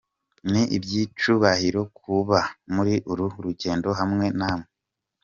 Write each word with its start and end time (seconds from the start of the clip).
Ni 0.51 0.61
iby’icyubahiro 0.77 1.81
kuba 1.99 2.39
muri 2.73 2.95
uru 3.11 3.25
rugendo 3.45 3.89
hamwe 3.99 4.25
namwe. 4.37 4.67